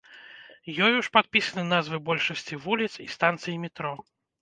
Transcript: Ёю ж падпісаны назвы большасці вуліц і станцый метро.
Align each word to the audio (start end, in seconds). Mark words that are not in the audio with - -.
Ёю 0.85 1.03
ж 1.09 1.11
падпісаны 1.19 1.63
назвы 1.75 2.01
большасці 2.09 2.61
вуліц 2.67 2.91
і 3.07 3.11
станцый 3.19 3.65
метро. 3.65 3.99